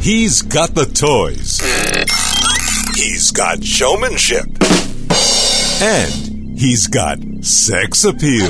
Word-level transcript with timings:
He's 0.00 0.40
got 0.40 0.74
the 0.74 0.86
toys. 0.86 1.60
He's 2.96 3.30
got 3.32 3.62
showmanship. 3.62 4.46
And 5.82 6.58
he's 6.58 6.86
got 6.86 7.18
sex 7.42 8.04
appeal. 8.04 8.48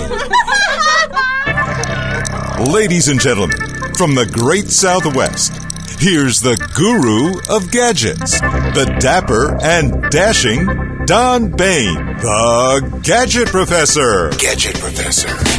Ladies 2.72 3.08
and 3.08 3.21
gentlemen, 3.21 3.58
from 3.96 4.14
the 4.14 4.30
great 4.32 4.68
Southwest, 4.68 5.52
here's 5.98 6.40
the 6.40 6.56
guru 6.76 7.40
of 7.53 7.72
gadgets, 7.72 8.40
the 8.40 8.96
dapper 9.01 9.58
and 9.60 10.08
dashing 10.10 10.67
Don 11.06 11.51
Baine, 11.51 11.96
the 12.19 13.01
Gadget 13.03 13.48
Professor. 13.48 14.30
Gadget 14.38 14.78
Professor. 14.78 15.49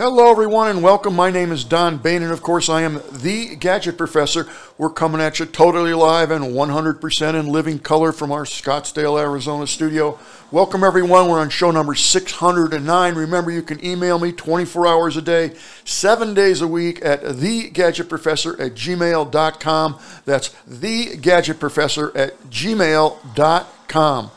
Hello, 0.00 0.30
everyone, 0.30 0.68
and 0.68 0.80
welcome. 0.80 1.16
My 1.16 1.32
name 1.32 1.50
is 1.50 1.64
Don 1.64 1.98
Baine, 1.98 2.22
and 2.22 2.30
of 2.30 2.40
course, 2.40 2.68
I 2.68 2.82
am 2.82 3.02
the 3.10 3.56
Gadget 3.56 3.98
Professor. 3.98 4.46
We're 4.78 4.90
coming 4.90 5.20
at 5.20 5.40
you 5.40 5.44
totally 5.44 5.92
live 5.92 6.30
and 6.30 6.44
100% 6.44 7.34
in 7.34 7.48
living 7.48 7.80
color 7.80 8.12
from 8.12 8.30
our 8.30 8.44
Scottsdale, 8.44 9.20
Arizona 9.20 9.66
studio. 9.66 10.16
Welcome, 10.52 10.84
everyone. 10.84 11.28
We're 11.28 11.40
on 11.40 11.50
show 11.50 11.72
number 11.72 11.96
609. 11.96 13.14
Remember, 13.16 13.50
you 13.50 13.62
can 13.62 13.84
email 13.84 14.20
me 14.20 14.30
24 14.30 14.86
hours 14.86 15.16
a 15.16 15.22
day, 15.22 15.56
seven 15.84 16.32
days 16.32 16.60
a 16.60 16.68
week 16.68 17.04
at 17.04 17.24
thegadgetprofessor 17.24 18.60
at 18.60 18.74
gmail.com. 18.74 19.98
That's 20.24 20.50
thegadgetprofessor 20.70 22.14
at 22.14 22.40
gmail.com. 22.42 24.30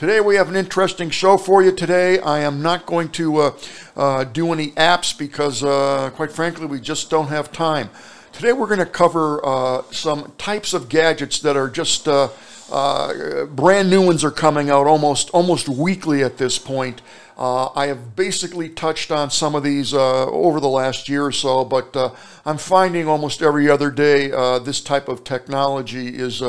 Today 0.00 0.18
we 0.18 0.36
have 0.36 0.48
an 0.48 0.56
interesting 0.56 1.10
show 1.10 1.36
for 1.36 1.62
you. 1.62 1.72
Today 1.72 2.18
I 2.20 2.38
am 2.38 2.62
not 2.62 2.86
going 2.86 3.10
to 3.10 3.36
uh, 3.36 3.58
uh, 3.94 4.24
do 4.24 4.50
any 4.50 4.68
apps 4.68 5.12
because, 5.16 5.62
uh, 5.62 6.08
quite 6.14 6.32
frankly, 6.32 6.64
we 6.64 6.80
just 6.80 7.10
don't 7.10 7.26
have 7.26 7.52
time. 7.52 7.90
Today 8.32 8.54
we're 8.54 8.66
going 8.66 8.78
to 8.78 8.86
cover 8.86 9.44
uh, 9.44 9.82
some 9.90 10.32
types 10.38 10.72
of 10.72 10.88
gadgets 10.88 11.40
that 11.40 11.54
are 11.54 11.68
just 11.68 12.08
uh, 12.08 12.30
uh, 12.72 13.44
brand 13.44 13.90
new 13.90 14.00
ones 14.00 14.24
are 14.24 14.30
coming 14.30 14.70
out 14.70 14.86
almost 14.86 15.28
almost 15.34 15.68
weekly 15.68 16.24
at 16.24 16.38
this 16.38 16.58
point. 16.58 17.02
I 17.36 17.84
have 17.88 18.16
basically 18.16 18.70
touched 18.70 19.10
on 19.10 19.30
some 19.30 19.54
of 19.54 19.62
these 19.62 19.92
over 19.92 20.60
the 20.60 20.68
last 20.68 21.10
year 21.10 21.26
or 21.26 21.32
so, 21.32 21.62
but 21.62 21.94
I'm 22.46 22.56
finding 22.56 23.06
almost 23.06 23.42
every 23.42 23.68
other 23.68 23.90
day 23.90 24.28
this 24.60 24.80
type 24.80 25.08
of 25.08 25.24
technology 25.24 26.08
is 26.08 26.42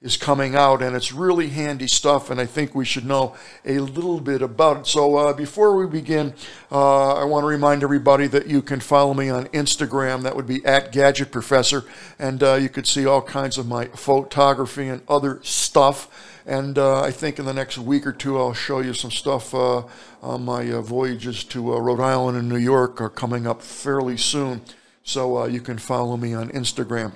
is 0.00 0.16
coming 0.16 0.54
out, 0.54 0.80
and 0.80 0.94
it's 0.94 1.12
really 1.12 1.48
handy 1.48 1.88
stuff, 1.88 2.30
and 2.30 2.40
I 2.40 2.46
think 2.46 2.72
we 2.72 2.84
should 2.84 3.04
know 3.04 3.34
a 3.64 3.80
little 3.80 4.20
bit 4.20 4.42
about 4.42 4.76
it. 4.76 4.86
So, 4.86 5.16
uh, 5.16 5.32
before 5.32 5.76
we 5.76 5.88
begin, 5.88 6.34
uh, 6.70 7.14
I 7.14 7.24
want 7.24 7.42
to 7.42 7.48
remind 7.48 7.82
everybody 7.82 8.28
that 8.28 8.46
you 8.46 8.62
can 8.62 8.78
follow 8.78 9.12
me 9.12 9.28
on 9.28 9.46
Instagram. 9.46 10.22
That 10.22 10.36
would 10.36 10.46
be 10.46 10.64
at 10.64 10.92
Gadget 10.92 11.32
Professor, 11.32 11.82
and 12.16 12.40
uh, 12.44 12.54
you 12.54 12.68
could 12.68 12.86
see 12.86 13.06
all 13.06 13.20
kinds 13.20 13.58
of 13.58 13.66
my 13.66 13.86
photography 13.86 14.86
and 14.86 15.02
other 15.08 15.40
stuff. 15.42 16.08
And 16.46 16.78
uh, 16.78 17.02
I 17.02 17.10
think 17.10 17.40
in 17.40 17.44
the 17.44 17.52
next 17.52 17.76
week 17.76 18.06
or 18.06 18.12
two, 18.12 18.38
I'll 18.38 18.54
show 18.54 18.78
you 18.78 18.94
some 18.94 19.10
stuff. 19.10 19.52
Uh, 19.52 19.82
my 20.22 20.70
uh, 20.70 20.80
voyages 20.80 21.42
to 21.44 21.76
Rhode 21.76 22.00
Island 22.00 22.38
and 22.38 22.48
New 22.48 22.56
York 22.56 23.00
are 23.00 23.10
coming 23.10 23.48
up 23.48 23.62
fairly 23.62 24.16
soon. 24.16 24.62
So 25.02 25.44
you 25.46 25.60
can 25.60 25.78
follow 25.78 26.16
me 26.16 26.34
on 26.34 26.50
Instagram 26.50 27.14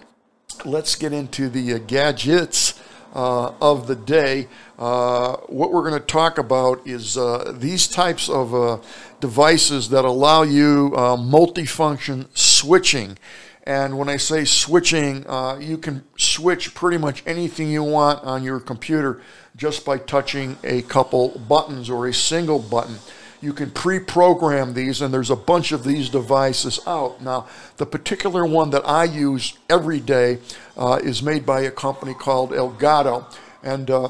let's 0.64 0.95
get 0.95 1.12
into 1.12 1.48
the 1.48 1.75
uh, 1.75 1.78
gadgets 1.78 2.81
uh, 3.14 3.53
of 3.61 3.86
the 3.86 3.97
day. 3.97 4.48
Uh, 4.78 5.36
what 5.48 5.72
we're 5.72 5.89
going 5.89 6.00
to 6.00 6.06
talk 6.06 6.39
about 6.39 6.86
is 6.86 7.17
uh, 7.17 7.53
these 7.56 7.86
types 7.86 8.28
of 8.28 8.55
uh, 8.55 8.78
devices 9.20 9.91
that 9.91 10.05
allow 10.05 10.42
you 10.42 10.92
uh, 10.97 11.17
multifunction 11.17 12.27
switching. 12.36 13.19
And 13.64 13.97
when 13.97 14.08
I 14.08 14.17
say 14.17 14.45
switching, 14.45 15.25
you 15.61 15.78
can 15.78 16.03
switch 16.17 16.75
pretty 16.75 16.98
much 16.98 17.23
anything 17.27 17.70
you 17.70 17.84
want 17.84 18.25
on 18.25 18.42
your 18.42 18.58
computer 18.58 19.20
just 19.55 19.85
by 19.85 19.98
touching 19.98 20.57
a 20.64 20.83
couple 20.83 21.39
buttons 21.39 21.89
or 21.89 22.08
a 22.08 22.14
single 22.14 22.58
button 22.58 22.96
you 23.42 23.53
can 23.53 23.70
pre-program 23.70 24.73
these 24.73 25.03
and 25.03 25.13
there's 25.13 25.30
a 25.30 25.36
bunch 25.36 25.73
of 25.73 25.85
these 25.85 26.08
devices 26.08 26.79
out 26.86 27.20
now 27.20 27.47
the 27.77 27.85
particular 27.85 28.47
one 28.47 28.70
that 28.70 28.86
i 28.86 29.05
use 29.05 29.58
every 29.69 30.01
day 30.01 30.39
uh, 30.77 30.98
is 31.03 31.23
made 31.23 31.45
by 31.45 31.61
a 31.61 31.70
company 31.70 32.14
called 32.14 32.51
elgato 32.53 33.25
and 33.63 33.91
uh, 33.91 34.08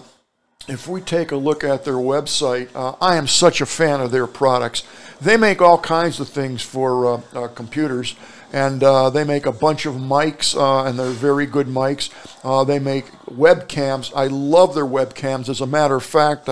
if 0.69 0.87
we 0.87 1.01
take 1.01 1.33
a 1.33 1.37
look 1.37 1.65
at 1.65 1.85
their 1.85 1.95
website 1.95 2.69
uh, 2.75 2.95
i 3.01 3.17
am 3.17 3.27
such 3.27 3.61
a 3.61 3.67
fan 3.67 4.01
of 4.01 4.11
their 4.11 4.27
products 4.27 4.85
they 5.21 5.37
make 5.37 5.63
all 5.63 5.79
kinds 5.79 6.21
of 6.21 6.29
things 6.29 6.63
for 6.63 7.07
uh, 7.07 7.21
uh, 7.35 7.49
computers 7.49 8.15
and 8.53 8.85
uh, 8.85 9.09
they 9.09 9.25
make 9.25 9.47
a 9.47 9.53
bunch 9.53 9.87
of 9.87 9.95
mics, 9.95 10.55
uh, 10.55 10.87
and 10.87 10.99
they're 10.99 11.09
very 11.09 11.47
good 11.47 11.67
mics. 11.67 12.11
Uh, 12.45 12.65
they 12.65 12.79
make 12.79 13.07
webcams. 13.31 14.13
I 14.15 14.27
love 14.27 14.75
their 14.75 14.85
webcams. 14.85 15.49
As 15.49 15.63
a 15.63 15.67
matter 15.67 15.97
of 15.97 16.05
fact, 16.05 16.51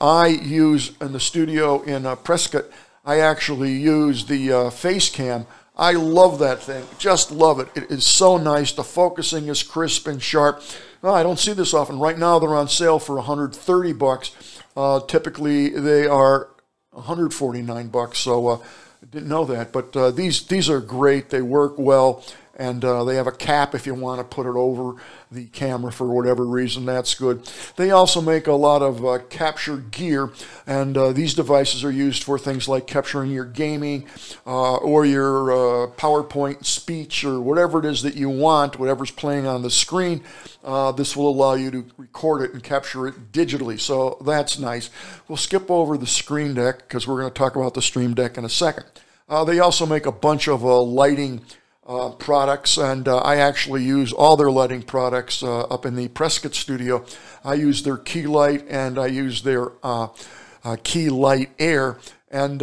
I 0.00 0.28
use 0.28 0.92
in 1.00 1.12
the 1.12 1.20
studio 1.20 1.82
in 1.82 2.06
uh, 2.06 2.16
Prescott, 2.16 2.64
I 3.04 3.18
actually 3.20 3.72
use 3.72 4.26
the 4.26 4.52
uh, 4.52 4.56
Facecam. 4.70 5.46
I 5.76 5.92
love 5.92 6.38
that 6.38 6.62
thing. 6.62 6.84
Just 6.98 7.30
love 7.30 7.60
it. 7.60 7.68
It 7.74 7.90
is 7.90 8.06
so 8.06 8.36
nice. 8.36 8.72
The 8.72 8.84
focusing 8.84 9.48
is 9.48 9.62
crisp 9.62 10.06
and 10.06 10.22
sharp. 10.22 10.62
I 11.02 11.22
don't 11.22 11.38
see 11.38 11.54
this 11.54 11.72
often. 11.72 11.98
Right 11.98 12.18
now, 12.18 12.38
they're 12.38 12.54
on 12.54 12.68
sale 12.68 12.98
for 12.98 13.16
130 13.16 13.92
bucks. 13.94 14.32
typically, 15.08 15.70
they 15.70 16.06
are 16.06 16.50
149 16.90 17.88
bucks. 17.88 18.18
So 18.18 18.62
didn't 19.08 19.28
know 19.28 19.44
that, 19.46 19.72
but 19.72 19.96
uh, 19.96 20.10
these 20.10 20.46
these 20.46 20.68
are 20.68 20.80
great. 20.80 21.30
They 21.30 21.42
work 21.42 21.74
well, 21.78 22.24
and 22.60 22.84
uh, 22.84 23.04
they 23.04 23.16
have 23.16 23.26
a 23.26 23.32
cap 23.32 23.74
if 23.74 23.86
you 23.86 23.94
want 23.94 24.20
to 24.20 24.24
put 24.24 24.44
it 24.44 24.54
over 24.54 25.00
the 25.32 25.46
camera 25.46 25.90
for 25.90 26.06
whatever 26.06 26.44
reason. 26.44 26.84
That's 26.84 27.14
good. 27.14 27.50
They 27.76 27.90
also 27.90 28.20
make 28.20 28.46
a 28.46 28.52
lot 28.52 28.82
of 28.82 29.02
uh, 29.02 29.20
capture 29.30 29.78
gear, 29.78 30.30
and 30.66 30.94
uh, 30.94 31.12
these 31.12 31.32
devices 31.32 31.82
are 31.84 31.90
used 31.90 32.22
for 32.22 32.38
things 32.38 32.68
like 32.68 32.86
capturing 32.86 33.30
your 33.30 33.46
gaming 33.46 34.06
uh, 34.46 34.76
or 34.76 35.06
your 35.06 35.50
uh, 35.50 35.86
PowerPoint 35.92 36.66
speech 36.66 37.24
or 37.24 37.40
whatever 37.40 37.78
it 37.78 37.86
is 37.86 38.02
that 38.02 38.14
you 38.14 38.28
want, 38.28 38.78
whatever's 38.78 39.10
playing 39.10 39.46
on 39.46 39.62
the 39.62 39.70
screen. 39.70 40.22
Uh, 40.62 40.92
this 40.92 41.16
will 41.16 41.30
allow 41.30 41.54
you 41.54 41.70
to 41.70 41.86
record 41.96 42.42
it 42.42 42.52
and 42.52 42.62
capture 42.62 43.08
it 43.08 43.32
digitally, 43.32 43.80
so 43.80 44.18
that's 44.26 44.58
nice. 44.58 44.90
We'll 45.28 45.38
skip 45.38 45.70
over 45.70 45.96
the 45.96 46.06
Screen 46.06 46.52
Deck 46.52 46.80
because 46.80 47.08
we're 47.08 47.20
going 47.20 47.32
to 47.32 47.38
talk 47.38 47.56
about 47.56 47.72
the 47.72 47.80
Stream 47.80 48.12
Deck 48.12 48.36
in 48.36 48.44
a 48.44 48.50
second. 48.50 48.84
They 49.46 49.60
also 49.60 49.86
make 49.86 50.06
a 50.06 50.12
bunch 50.12 50.48
of 50.48 50.62
lighting 50.64 51.42
uh, 51.90 52.10
products, 52.10 52.78
and 52.78 53.08
uh, 53.08 53.18
I 53.18 53.36
actually 53.36 53.82
use 53.82 54.12
all 54.12 54.36
their 54.36 54.50
lighting 54.50 54.82
products 54.82 55.42
uh, 55.42 55.62
up 55.62 55.84
in 55.84 55.96
the 55.96 56.06
Prescott 56.06 56.54
studio. 56.54 57.04
I 57.44 57.54
use 57.54 57.82
their 57.82 57.96
Key 57.96 58.28
Light 58.28 58.64
and 58.68 58.96
I 58.96 59.08
use 59.08 59.42
their 59.42 59.72
uh, 59.82 60.08
uh, 60.62 60.76
Key 60.84 61.10
Light 61.10 61.50
Air, 61.58 61.98
and 62.30 62.62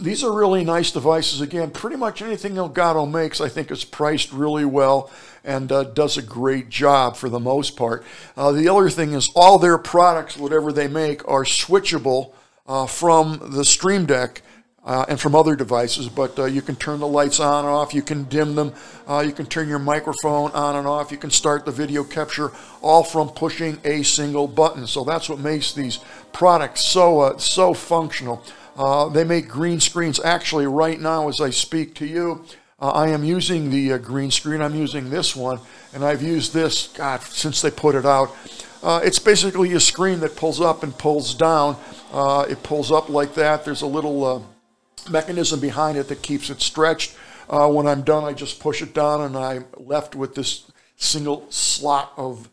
these 0.00 0.24
are 0.24 0.32
really 0.32 0.64
nice 0.64 0.90
devices. 0.90 1.42
Again, 1.42 1.70
pretty 1.70 1.96
much 1.96 2.22
anything 2.22 2.54
Elgato 2.54 3.10
makes, 3.10 3.38
I 3.38 3.50
think, 3.50 3.70
is 3.70 3.84
priced 3.84 4.32
really 4.32 4.64
well 4.64 5.10
and 5.44 5.70
uh, 5.70 5.84
does 5.84 6.16
a 6.16 6.22
great 6.22 6.70
job 6.70 7.16
for 7.16 7.28
the 7.28 7.40
most 7.40 7.76
part. 7.76 8.02
Uh, 8.34 8.52
the 8.52 8.68
other 8.68 8.88
thing 8.88 9.12
is, 9.12 9.28
all 9.34 9.58
their 9.58 9.76
products, 9.76 10.38
whatever 10.38 10.72
they 10.72 10.88
make, 10.88 11.26
are 11.28 11.44
switchable 11.44 12.32
uh, 12.66 12.86
from 12.86 13.50
the 13.52 13.64
Stream 13.64 14.06
Deck 14.06 14.40
uh, 14.84 15.04
and 15.08 15.20
from 15.20 15.34
other 15.34 15.54
devices, 15.54 16.08
but 16.08 16.36
uh, 16.38 16.44
you 16.44 16.60
can 16.60 16.74
turn 16.74 16.98
the 16.98 17.06
lights 17.06 17.38
on 17.38 17.64
and 17.64 17.72
off, 17.72 17.94
you 17.94 18.02
can 18.02 18.24
dim 18.24 18.56
them, 18.56 18.72
uh, 19.08 19.22
you 19.24 19.32
can 19.32 19.46
turn 19.46 19.68
your 19.68 19.78
microphone 19.78 20.50
on 20.52 20.74
and 20.74 20.88
off, 20.88 21.12
you 21.12 21.18
can 21.18 21.30
start 21.30 21.64
the 21.64 21.70
video 21.70 22.02
capture 22.02 22.50
all 22.80 23.04
from 23.04 23.28
pushing 23.28 23.78
a 23.84 24.02
single 24.02 24.48
button. 24.48 24.86
So 24.86 25.04
that's 25.04 25.28
what 25.28 25.38
makes 25.38 25.72
these 25.72 26.00
products 26.32 26.84
so, 26.84 27.20
uh, 27.20 27.38
so 27.38 27.74
functional. 27.74 28.42
Uh, 28.76 29.08
they 29.08 29.22
make 29.22 29.48
green 29.48 29.78
screens. 29.78 30.18
Actually, 30.24 30.66
right 30.66 31.00
now, 31.00 31.28
as 31.28 31.40
I 31.40 31.50
speak 31.50 31.94
to 31.96 32.06
you, 32.06 32.44
uh, 32.80 32.90
I 32.90 33.08
am 33.08 33.22
using 33.22 33.70
the 33.70 33.98
green 33.98 34.32
screen. 34.32 34.60
I'm 34.60 34.74
using 34.74 35.10
this 35.10 35.36
one, 35.36 35.60
and 35.94 36.04
I've 36.04 36.22
used 36.22 36.52
this, 36.52 36.88
God, 36.88 37.20
since 37.20 37.62
they 37.62 37.70
put 37.70 37.94
it 37.94 38.04
out. 38.04 38.34
it's 38.82 39.20
basically 39.20 39.74
a 39.74 39.80
screen 39.80 40.18
that 40.20 40.34
pulls 40.34 40.60
up 40.60 40.82
and 40.82 40.96
pulls 40.96 41.34
down. 41.34 41.76
it 42.48 42.60
pulls 42.64 42.90
up 42.90 43.08
like 43.08 43.34
that. 43.34 43.64
There's 43.64 43.82
a 43.82 43.86
little 43.86 44.44
mechanism 45.10 45.60
behind 45.60 45.98
it 45.98 46.08
that 46.08 46.22
keeps 46.22 46.50
it 46.50 46.60
stretched. 46.60 47.16
Uh, 47.48 47.68
when 47.68 47.86
I'm 47.86 48.02
done, 48.02 48.24
I 48.24 48.32
just 48.32 48.60
push 48.60 48.82
it 48.82 48.94
down 48.94 49.20
and 49.22 49.36
I'm 49.36 49.66
left 49.76 50.14
with 50.14 50.34
this 50.34 50.70
single 50.96 51.50
slot 51.50 52.12
of 52.16 52.48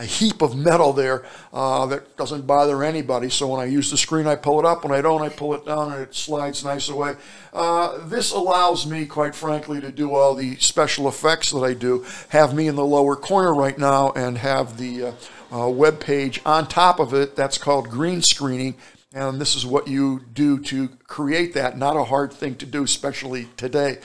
a 0.00 0.04
heap 0.04 0.42
of 0.42 0.56
metal 0.56 0.92
there 0.92 1.24
uh, 1.52 1.84
that 1.86 2.16
doesn't 2.16 2.46
bother 2.46 2.84
anybody. 2.84 3.28
So 3.28 3.48
when 3.48 3.60
I 3.60 3.64
use 3.64 3.90
the 3.90 3.96
screen, 3.96 4.28
I 4.28 4.36
pull 4.36 4.60
it 4.60 4.64
up. 4.64 4.84
When 4.84 4.92
I 4.92 5.00
don't, 5.00 5.22
I 5.22 5.28
pull 5.28 5.54
it 5.54 5.66
down 5.66 5.92
and 5.92 6.02
it 6.02 6.14
slides 6.14 6.64
nice 6.64 6.88
away. 6.88 7.16
Uh, 7.52 8.06
this 8.06 8.30
allows 8.30 8.86
me, 8.86 9.06
quite 9.06 9.34
frankly, 9.34 9.80
to 9.80 9.90
do 9.90 10.14
all 10.14 10.36
the 10.36 10.54
special 10.56 11.08
effects 11.08 11.50
that 11.50 11.60
I 11.60 11.74
do. 11.74 12.06
Have 12.28 12.54
me 12.54 12.68
in 12.68 12.76
the 12.76 12.84
lower 12.84 13.16
corner 13.16 13.52
right 13.52 13.76
now 13.76 14.12
and 14.12 14.38
have 14.38 14.78
the 14.78 15.04
uh, 15.04 15.12
uh 15.50 15.68
web 15.68 15.98
page 15.98 16.40
on 16.46 16.68
top 16.68 17.00
of 17.00 17.12
it. 17.12 17.34
That's 17.34 17.58
called 17.58 17.88
green 17.88 18.22
screening 18.22 18.76
And 19.14 19.40
this 19.40 19.54
is 19.54 19.64
what 19.64 19.88
you 19.88 20.20
do 20.32 20.58
to 20.64 20.88
create 21.06 21.54
that. 21.54 21.78
Not 21.78 21.96
a 21.96 22.04
hard 22.04 22.32
thing 22.32 22.56
to 22.56 22.66
do, 22.66 22.84
especially 22.84 23.48
today. 23.56 23.98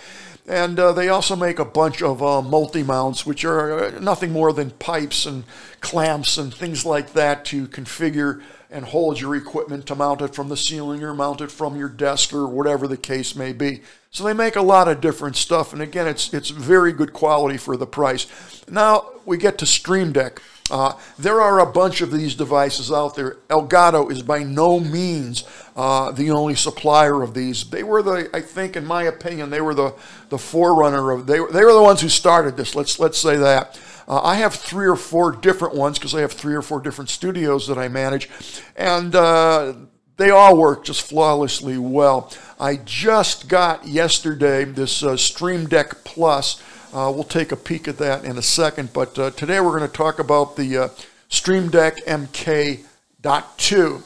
And 0.48 0.78
uh, 0.80 0.92
they 0.92 1.10
also 1.10 1.36
make 1.36 1.60
a 1.60 1.66
bunch 1.66 2.02
of 2.02 2.22
uh, 2.22 2.42
multi 2.42 2.84
mounts, 2.84 3.26
which 3.26 3.46
are 3.46 3.86
uh, 3.86 4.00
nothing 4.00 4.32
more 4.32 4.54
than 4.54 4.72
pipes 4.72 5.26
and 5.26 5.44
clamps 5.82 6.38
and 6.38 6.54
things 6.54 6.86
like 6.86 7.14
that 7.14 7.46
to 7.46 7.68
configure 7.68 8.42
and 8.70 8.86
hold 8.86 9.22
your 9.22 9.36
equipment 9.36 9.86
to 9.86 9.96
mount 9.96 10.22
it 10.22 10.34
from 10.34 10.50
the 10.50 10.58
ceiling 10.58 11.04
or 11.04 11.14
mount 11.14 11.42
it 11.42 11.52
from 11.52 11.78
your 11.78 11.90
desk 11.90 12.34
or 12.34 12.48
whatever 12.48 12.88
the 12.88 12.98
case 12.98 13.36
may 13.36 13.54
be. 13.54 13.82
So 14.10 14.24
they 14.24 14.34
make 14.34 14.56
a 14.56 14.62
lot 14.62 14.88
of 14.88 15.00
different 15.00 15.36
stuff, 15.36 15.74
and 15.74 15.82
again, 15.82 16.08
it's 16.08 16.34
it's 16.34 16.50
very 16.50 16.92
good 16.94 17.14
quality 17.14 17.58
for 17.58 17.78
the 17.78 17.88
price. 17.88 18.28
Now 18.70 19.12
we 19.26 19.38
get 19.38 19.58
to 19.60 19.66
Stream 19.66 20.12
Deck. 20.12 20.42
Uh, 20.72 20.94
there 21.20 21.42
are 21.42 21.60
a 21.60 21.66
bunch 21.66 22.02
of 22.02 22.12
these 22.12 22.36
devices 22.36 22.92
out 22.92 23.16
there. 23.16 23.36
Elgato 23.50 24.10
is 24.10 24.22
by 24.22 24.44
no 24.44 24.80
means 24.80 25.44
uh, 25.76 26.12
the 26.12 26.32
only 26.32 26.56
supplier 26.56 27.22
of 27.22 27.34
these. 27.34 27.70
They 27.70 27.84
were 27.84 28.02
the, 28.02 28.30
I 28.34 28.40
think, 28.40 28.78
in 28.78 28.86
my 28.86 29.04
opinion, 29.04 29.50
they 29.50 29.62
were 29.62 29.76
the, 29.76 29.94
the 30.30 30.38
forerunner 30.38 31.12
of. 31.12 31.28
They 31.28 31.40
were, 31.40 31.52
they 31.52 31.66
were 31.66 31.74
the 31.74 31.82
ones 31.82 32.00
who 32.02 32.10
started 32.10 32.56
this. 32.56 32.76
Let's 32.76 32.98
let's 32.98 33.18
say 33.18 33.36
that. 33.38 33.80
Uh, 34.08 34.22
I 34.22 34.36
have 34.36 34.54
three 34.54 34.88
or 34.88 34.96
four 34.96 35.32
different 35.32 35.76
ones 35.76 35.98
because 35.98 36.16
I 36.16 36.22
have 36.22 36.32
three 36.32 36.56
or 36.56 36.62
four 36.62 36.80
different 36.80 37.10
studios 37.10 37.68
that 37.68 37.78
I 37.78 37.88
manage, 37.88 38.30
and 38.76 39.14
uh, 39.16 39.74
they 40.18 40.30
all 40.30 40.58
work 40.58 40.86
just 40.86 41.02
flawlessly 41.02 41.78
well. 41.78 42.32
I 42.60 42.78
just 42.78 43.50
got 43.50 43.88
yesterday 43.88 44.64
this 44.64 45.04
uh, 45.04 45.18
Stream 45.18 45.68
Deck 45.68 46.04
Plus. 46.04 46.62
Uh, 46.94 47.12
we'll 47.12 47.24
take 47.24 47.52
a 47.52 47.56
peek 47.56 47.88
at 47.88 47.98
that 47.98 48.24
in 48.24 48.38
a 48.38 48.42
second, 48.44 48.94
but 48.94 49.18
uh, 49.18 49.32
today 49.32 49.60
we're 49.60 49.76
going 49.76 49.90
to 49.90 49.98
talk 49.98 50.20
about 50.20 50.56
the 50.56 50.78
uh, 50.78 50.90
Stream 51.28 51.72
Deck 51.72 51.98
MK.2. 52.06 54.04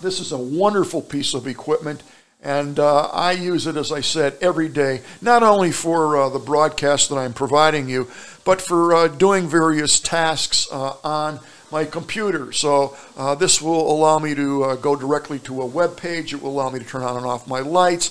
This 0.00 0.20
is 0.20 0.30
a 0.30 0.38
wonderful 0.38 1.02
piece 1.02 1.34
of 1.34 1.48
equipment. 1.48 2.04
And 2.40 2.78
uh, 2.78 3.06
I 3.06 3.32
use 3.32 3.66
it, 3.66 3.76
as 3.76 3.90
I 3.90 4.02
said, 4.02 4.38
every 4.40 4.68
day, 4.68 5.02
not 5.20 5.42
only 5.42 5.72
for 5.72 6.16
uh, 6.16 6.28
the 6.28 6.38
broadcast 6.38 7.08
that 7.08 7.16
I'm 7.16 7.32
providing 7.32 7.88
you, 7.88 8.08
but 8.44 8.62
for 8.62 8.94
uh, 8.94 9.08
doing 9.08 9.48
various 9.48 9.98
tasks 9.98 10.68
uh, 10.70 10.94
on 11.02 11.40
my 11.72 11.84
computer. 11.84 12.52
So 12.52 12.96
uh, 13.16 13.34
this 13.34 13.60
will 13.60 13.90
allow 13.90 14.20
me 14.20 14.36
to 14.36 14.62
uh, 14.64 14.76
go 14.76 14.94
directly 14.94 15.40
to 15.40 15.62
a 15.62 15.66
web 15.66 15.96
page. 15.96 16.32
It 16.32 16.42
will 16.42 16.50
allow 16.50 16.70
me 16.70 16.78
to 16.78 16.84
turn 16.84 17.02
on 17.02 17.16
and 17.16 17.26
off 17.26 17.48
my 17.48 17.60
lights. 17.60 18.10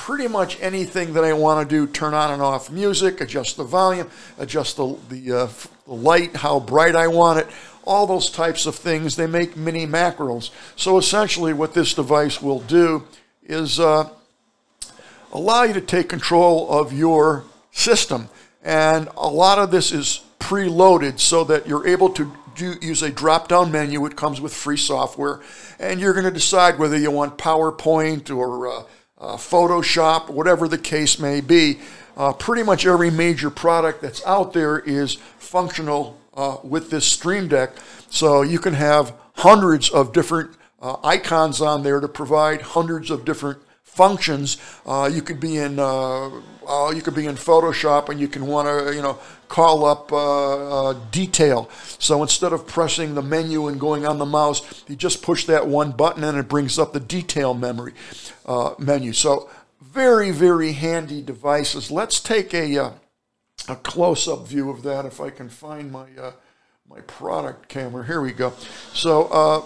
Pretty 0.00 0.28
much 0.28 0.58
anything 0.62 1.12
that 1.12 1.24
I 1.24 1.34
want 1.34 1.68
to 1.68 1.76
do, 1.76 1.86
turn 1.86 2.14
on 2.14 2.30
and 2.30 2.40
off 2.40 2.70
music, 2.70 3.20
adjust 3.20 3.58
the 3.58 3.64
volume, 3.64 4.10
adjust 4.38 4.78
the, 4.78 4.96
the, 5.10 5.20
the 5.86 5.92
light, 5.92 6.36
how 6.36 6.58
bright 6.58 6.96
I 6.96 7.06
want 7.08 7.40
it 7.40 7.46
all 7.84 8.06
those 8.06 8.30
types 8.30 8.66
of 8.66 8.74
things. 8.76 9.16
They 9.16 9.26
make 9.26 9.56
mini 9.56 9.86
macros. 9.86 10.50
So 10.76 10.98
essentially, 10.98 11.52
what 11.52 11.74
this 11.74 11.94
device 11.94 12.40
will 12.40 12.60
do 12.60 13.06
is 13.42 13.80
uh, 13.80 14.08
allow 15.32 15.64
you 15.64 15.74
to 15.74 15.80
take 15.80 16.08
control 16.08 16.70
of 16.70 16.92
your 16.92 17.44
system. 17.72 18.28
And 18.62 19.08
a 19.16 19.28
lot 19.28 19.58
of 19.58 19.70
this 19.70 19.92
is 19.92 20.22
preloaded 20.38 21.18
so 21.18 21.42
that 21.44 21.66
you're 21.66 21.86
able 21.86 22.10
to 22.10 22.32
do, 22.54 22.74
use 22.80 23.02
a 23.02 23.10
drop 23.10 23.48
down 23.48 23.72
menu. 23.72 24.04
It 24.06 24.16
comes 24.16 24.40
with 24.40 24.52
free 24.52 24.76
software. 24.76 25.40
And 25.78 26.00
you're 26.00 26.12
going 26.12 26.26
to 26.26 26.30
decide 26.30 26.78
whether 26.78 26.96
you 26.96 27.10
want 27.10 27.38
PowerPoint 27.38 28.34
or 28.34 28.68
uh, 28.68 28.82
uh, 29.20 29.36
Photoshop, 29.36 30.30
whatever 30.30 30.66
the 30.66 30.78
case 30.78 31.18
may 31.18 31.40
be. 31.40 31.78
Uh, 32.16 32.32
pretty 32.32 32.62
much 32.62 32.86
every 32.86 33.10
major 33.10 33.50
product 33.50 34.02
that's 34.02 34.24
out 34.26 34.52
there 34.52 34.78
is 34.80 35.14
functional 35.38 36.18
uh, 36.34 36.56
with 36.62 36.90
this 36.90 37.06
Stream 37.06 37.48
Deck. 37.48 37.72
So 38.08 38.42
you 38.42 38.58
can 38.58 38.74
have 38.74 39.14
hundreds 39.36 39.90
of 39.90 40.12
different 40.12 40.50
uh, 40.80 40.96
icons 41.04 41.60
on 41.60 41.82
there 41.82 42.00
to 42.00 42.08
provide 42.08 42.62
hundreds 42.62 43.10
of 43.10 43.24
different 43.24 43.60
functions. 43.82 44.56
Uh, 44.86 45.10
you 45.12 45.22
could 45.22 45.40
be 45.40 45.58
in 45.58 45.78
uh, 45.78 46.30
you 46.94 47.02
could 47.02 47.14
be 47.14 47.26
in 47.26 47.34
Photoshop 47.34 48.08
and 48.08 48.20
you 48.20 48.28
can 48.28 48.46
want 48.46 48.68
to 48.68 48.94
you 48.94 49.02
know 49.02 49.18
call 49.50 49.84
up 49.84 50.10
uh, 50.10 50.94
detail. 51.10 51.68
So 51.98 52.22
instead 52.22 52.54
of 52.54 52.66
pressing 52.66 53.14
the 53.14 53.22
menu 53.22 53.68
and 53.68 53.78
going 53.78 54.06
on 54.06 54.16
the 54.18 54.24
mouse, 54.24 54.84
you 54.88 54.96
just 54.96 55.22
push 55.22 55.44
that 55.44 55.66
one 55.66 55.92
button 55.92 56.24
and 56.24 56.38
it 56.38 56.48
brings 56.48 56.78
up 56.78 56.94
the 56.94 57.00
detail 57.00 57.52
memory 57.52 57.92
menu. 58.78 59.12
So 59.12 59.50
very 59.82 60.30
very 60.30 60.72
handy 60.72 61.20
devices. 61.20 61.90
Let's 61.90 62.20
take 62.20 62.54
a 62.54 62.94
a 63.68 63.76
close-up 63.76 64.48
view 64.48 64.70
of 64.70 64.82
that 64.82 65.04
if 65.04 65.20
I 65.20 65.30
can 65.30 65.48
find 65.48 65.92
my 65.92 66.08
uh, 66.18 66.32
my 66.88 67.00
product 67.02 67.68
camera. 67.68 68.04
Here 68.04 68.20
we 68.20 68.32
go. 68.32 68.52
So 68.92 69.26
uh, 69.26 69.62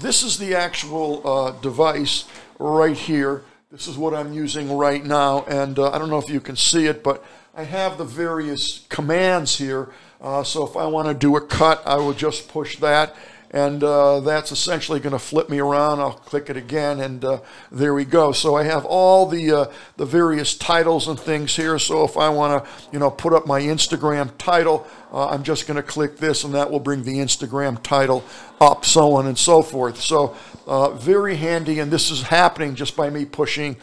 this 0.00 0.22
is 0.22 0.38
the 0.38 0.54
actual 0.54 1.26
uh, 1.26 1.50
device 1.60 2.24
right 2.58 2.96
here. 2.96 3.44
This 3.70 3.88
is 3.88 3.96
what 3.96 4.14
I'm 4.14 4.32
using 4.32 4.76
right 4.76 5.04
now, 5.04 5.44
and 5.44 5.78
uh, 5.78 5.90
I 5.90 5.98
don't 5.98 6.10
know 6.10 6.18
if 6.18 6.28
you 6.28 6.40
can 6.40 6.56
see 6.56 6.86
it, 6.86 7.02
but 7.02 7.24
I 7.54 7.64
have 7.64 7.98
the 7.98 8.04
various 8.04 8.86
commands 8.88 9.58
here. 9.58 9.90
Uh, 10.22 10.42
so 10.42 10.66
if 10.66 10.74
I 10.74 10.86
want 10.86 11.08
to 11.08 11.14
do 11.14 11.36
a 11.36 11.40
cut, 11.40 11.82
I 11.84 11.96
will 11.96 12.14
just 12.14 12.48
push 12.48 12.78
that, 12.78 13.14
and 13.50 13.84
uh, 13.84 14.20
that's 14.20 14.52
essentially 14.52 15.00
going 15.00 15.12
to 15.12 15.18
flip 15.18 15.50
me 15.50 15.58
around. 15.58 16.00
I'll 16.00 16.12
click 16.12 16.48
it 16.48 16.56
again, 16.56 17.00
and 17.00 17.22
uh, 17.22 17.40
there 17.70 17.92
we 17.92 18.06
go. 18.06 18.32
So 18.32 18.54
I 18.54 18.62
have 18.62 18.86
all 18.86 19.26
the 19.26 19.52
uh, 19.52 19.72
the 19.98 20.06
various 20.06 20.56
titles 20.56 21.08
and 21.08 21.20
things 21.20 21.54
here. 21.54 21.78
So 21.78 22.04
if 22.04 22.16
I 22.16 22.30
want 22.30 22.64
to, 22.64 22.70
you 22.90 22.98
know, 22.98 23.10
put 23.10 23.34
up 23.34 23.46
my 23.46 23.60
Instagram 23.60 24.30
title, 24.38 24.86
uh, 25.12 25.28
I'm 25.28 25.42
just 25.42 25.66
going 25.66 25.76
to 25.76 25.82
click 25.82 26.16
this, 26.16 26.44
and 26.44 26.54
that 26.54 26.70
will 26.70 26.80
bring 26.80 27.02
the 27.02 27.18
Instagram 27.18 27.82
title 27.82 28.24
up, 28.62 28.86
so 28.86 29.12
on 29.16 29.26
and 29.26 29.36
so 29.36 29.60
forth. 29.60 30.00
So 30.00 30.34
uh, 30.66 30.92
very 30.92 31.36
handy, 31.36 31.80
and 31.80 31.90
this 31.90 32.10
is 32.10 32.22
happening 32.22 32.76
just 32.76 32.96
by 32.96 33.10
me 33.10 33.26
pushing 33.26 33.76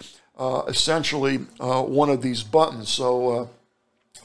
essentially 0.68 1.38
one 1.60 2.10
of 2.10 2.21
these 2.21 2.42
buttons. 2.44 2.88
So 2.89 3.50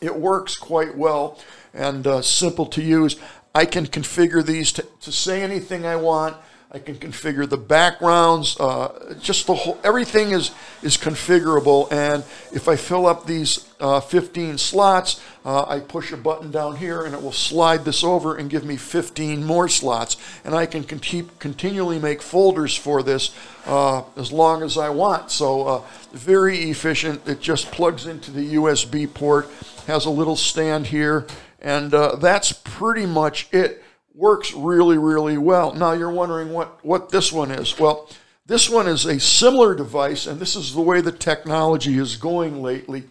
it 0.00 0.14
works 0.16 0.56
quite 0.56 0.96
well 0.96 1.38
and 1.72 2.06
uh, 2.06 2.22
simple 2.22 2.66
to 2.66 2.82
use. 2.82 3.16
I 3.54 3.64
can 3.64 3.86
configure 3.86 4.44
these 4.44 4.72
to, 4.72 4.82
to 5.02 5.12
say 5.12 5.42
anything 5.42 5.86
I 5.86 5.96
want. 5.96 6.36
I 6.74 6.80
can 6.80 6.96
configure 6.96 7.48
the 7.48 7.56
backgrounds. 7.56 8.58
Uh, 8.58 9.14
just 9.20 9.46
the 9.46 9.54
whole 9.54 9.78
everything 9.84 10.32
is 10.32 10.50
is 10.82 10.96
configurable. 10.96 11.90
And 11.92 12.24
if 12.52 12.66
I 12.66 12.74
fill 12.74 13.06
up 13.06 13.26
these 13.26 13.70
uh, 13.78 14.00
15 14.00 14.58
slots, 14.58 15.22
uh, 15.44 15.66
I 15.68 15.78
push 15.78 16.10
a 16.10 16.16
button 16.16 16.50
down 16.50 16.74
here, 16.74 17.04
and 17.04 17.14
it 17.14 17.22
will 17.22 17.30
slide 17.30 17.84
this 17.84 18.02
over 18.02 18.34
and 18.36 18.50
give 18.50 18.64
me 18.64 18.76
15 18.76 19.44
more 19.44 19.68
slots. 19.68 20.16
And 20.44 20.52
I 20.52 20.66
can 20.66 20.82
keep 20.82 21.38
continually 21.38 22.00
make 22.00 22.20
folders 22.20 22.74
for 22.74 23.04
this 23.04 23.32
uh, 23.66 24.02
as 24.16 24.32
long 24.32 24.64
as 24.64 24.76
I 24.76 24.88
want. 24.88 25.30
So 25.30 25.68
uh, 25.68 25.82
very 26.12 26.70
efficient. 26.70 27.28
It 27.28 27.40
just 27.40 27.70
plugs 27.70 28.04
into 28.04 28.32
the 28.32 28.56
USB 28.56 29.12
port. 29.14 29.48
Has 29.86 30.06
a 30.06 30.10
little 30.10 30.34
stand 30.34 30.88
here 30.88 31.26
and 31.60 31.94
uh, 31.94 32.16
that's 32.16 32.52
pretty 32.52 33.06
much 33.06 33.48
it. 33.52 33.83
Works 34.14 34.54
really, 34.54 34.96
really 34.96 35.36
well. 35.36 35.74
Now 35.74 35.92
you're 35.92 36.10
wondering 36.10 36.52
what, 36.52 36.84
what 36.84 37.10
this 37.10 37.32
one 37.32 37.50
is. 37.50 37.78
Well, 37.78 38.08
this 38.46 38.70
one 38.70 38.86
is 38.86 39.06
a 39.06 39.18
similar 39.18 39.74
device, 39.74 40.26
and 40.26 40.38
this 40.38 40.54
is 40.54 40.74
the 40.74 40.80
way 40.80 41.00
the 41.00 41.10
technology 41.10 41.98
is 41.98 42.16
going 42.16 42.62
lately. 42.62 43.04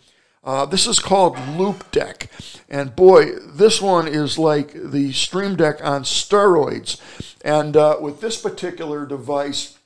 Uh, 0.44 0.66
this 0.66 0.88
is 0.88 1.00
called 1.00 1.36
Loupedeck. 1.36 2.28
And 2.70 2.96
boy, 2.96 3.36
this 3.54 3.82
one 3.82 4.08
is 4.08 4.38
like 4.38 4.74
the 4.74 5.12
Stream 5.14 5.56
Deck 5.56 5.84
on 5.84 6.04
steroids. 6.04 7.00
And 7.44 7.76
uh, 7.76 7.98
with 8.00 8.22
this 8.22 8.40
particular 8.40 9.06
device, 9.06 9.78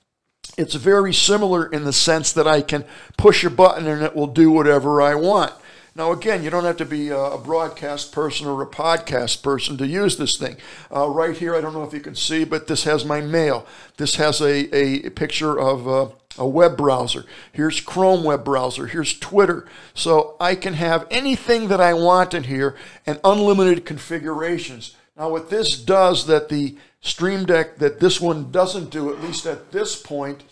it's 0.58 0.74
very 0.74 1.14
similar 1.14 1.68
in 1.68 1.84
the 1.84 1.94
sense 1.94 2.34
that 2.34 2.48
I 2.48 2.62
can 2.62 2.86
push 3.18 3.44
a 3.44 3.50
button 3.50 3.88
and 3.88 4.02
it 4.02 4.16
will 4.16 4.28
do 4.28 4.52
whatever 4.52 5.02
I 5.02 5.16
want. 5.16 5.54
Now, 5.98 6.12
again, 6.12 6.44
you 6.44 6.52
don't 6.52 6.64
have 6.64 6.78
to 6.78 6.86
be 6.86 7.10
a 7.10 7.40
broadcast 7.44 8.12
person 8.12 8.46
or 8.46 8.62
a 8.62 8.68
podcast 8.68 9.42
person 9.42 9.80
to 9.80 9.88
use 9.88 10.16
this 10.16 10.38
thing. 10.38 10.58
Uh, 10.96 11.10
right 11.10 11.36
here, 11.36 11.56
I 11.56 11.62
don't 11.62 11.74
know 11.74 11.86
if 11.86 11.92
you 11.92 12.02
can 12.02 12.14
see, 12.14 12.44
but 12.44 12.68
this 12.68 12.84
has 12.84 13.04
my 13.04 13.20
mail. 13.20 13.66
This 13.98 14.18
has 14.18 14.40
a, 14.40 14.76
a 14.76 15.10
picture 15.10 15.60
of 15.60 15.88
uh, 15.88 16.10
a 16.38 16.48
web 16.48 16.78
browser. 16.78 17.26
Here's 17.52 17.82
Chrome 17.82 18.24
web 18.24 18.46
browser. 18.46 18.86
Here's 18.86 19.18
Twitter. 19.18 19.66
So 19.96 20.36
I 20.40 20.54
can 20.54 20.76
have 20.76 21.08
anything 21.10 21.68
that 21.70 21.82
I 21.82 21.96
want 21.96 22.36
in 22.36 22.44
here 22.44 22.76
and 23.08 23.20
unlimited 23.24 23.84
configurations. 23.84 24.96
Now, 25.18 25.32
what 25.32 25.50
this 25.50 25.82
does 25.82 26.28
that 26.28 26.50
the 26.50 26.78
Stream 27.02 27.48
Deck, 27.48 27.78
that 27.78 28.00
this 28.00 28.22
one 28.22 28.52
doesn't 28.52 28.92
do, 28.92 29.12
at 29.12 29.24
least 29.24 29.48
at 29.48 29.72
this 29.72 30.00
point, 30.00 30.44